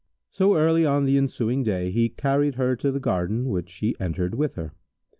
So 0.31 0.57
early 0.57 0.83
on 0.83 1.05
the 1.05 1.15
ensuing 1.15 1.61
day, 1.61 1.91
he 1.91 2.09
carried 2.09 2.55
her 2.55 2.75
to 2.75 2.91
the 2.91 2.99
garden 2.99 3.45
which 3.49 3.71
he 3.75 3.95
entered 3.99 4.33
with 4.33 4.55
her. 4.55 4.73